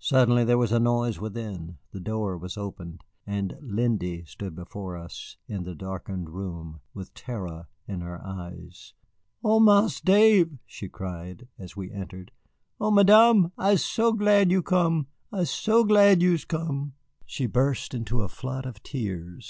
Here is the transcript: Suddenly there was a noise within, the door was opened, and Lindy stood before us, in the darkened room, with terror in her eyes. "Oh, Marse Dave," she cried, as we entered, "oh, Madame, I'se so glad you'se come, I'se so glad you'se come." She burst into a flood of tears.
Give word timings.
Suddenly 0.00 0.42
there 0.42 0.58
was 0.58 0.72
a 0.72 0.80
noise 0.80 1.20
within, 1.20 1.78
the 1.92 2.00
door 2.00 2.36
was 2.36 2.56
opened, 2.58 3.04
and 3.24 3.56
Lindy 3.62 4.24
stood 4.24 4.56
before 4.56 4.96
us, 4.96 5.36
in 5.46 5.62
the 5.62 5.76
darkened 5.76 6.28
room, 6.30 6.80
with 6.92 7.14
terror 7.14 7.68
in 7.86 8.00
her 8.00 8.20
eyes. 8.26 8.94
"Oh, 9.44 9.60
Marse 9.60 10.00
Dave," 10.00 10.58
she 10.66 10.88
cried, 10.88 11.46
as 11.56 11.76
we 11.76 11.92
entered, 11.92 12.32
"oh, 12.80 12.90
Madame, 12.90 13.52
I'se 13.56 13.84
so 13.84 14.12
glad 14.12 14.50
you'se 14.50 14.64
come, 14.64 15.06
I'se 15.32 15.52
so 15.52 15.84
glad 15.84 16.20
you'se 16.20 16.46
come." 16.46 16.94
She 17.24 17.46
burst 17.46 17.94
into 17.94 18.22
a 18.22 18.28
flood 18.28 18.66
of 18.66 18.82
tears. 18.82 19.46